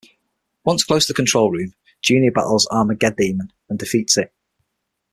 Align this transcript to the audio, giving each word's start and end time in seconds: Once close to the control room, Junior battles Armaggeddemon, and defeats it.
Once 0.65 0.83
close 0.83 1.05
to 1.05 1.13
the 1.13 1.15
control 1.15 1.51
room, 1.51 1.75
Junior 2.01 2.31
battles 2.31 2.65
Armaggeddemon, 2.71 3.51
and 3.69 3.77
defeats 3.77 4.17
it. 4.17 4.33